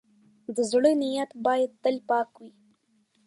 [0.55, 2.51] د زړۀ نیت باید تل پاک وي.